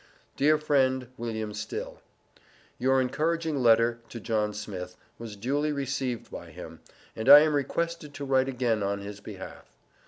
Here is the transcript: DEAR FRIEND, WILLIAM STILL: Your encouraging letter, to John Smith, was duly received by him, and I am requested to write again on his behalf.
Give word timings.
DEAR 0.35 0.57
FRIEND, 0.57 1.09
WILLIAM 1.15 1.53
STILL: 1.53 2.01
Your 2.79 2.99
encouraging 2.99 3.57
letter, 3.61 3.99
to 4.09 4.19
John 4.19 4.51
Smith, 4.51 4.97
was 5.19 5.35
duly 5.35 5.71
received 5.71 6.31
by 6.31 6.49
him, 6.49 6.79
and 7.15 7.29
I 7.29 7.41
am 7.41 7.53
requested 7.53 8.11
to 8.15 8.25
write 8.25 8.49
again 8.49 8.81
on 8.81 9.01
his 9.01 9.19
behalf. 9.19 9.71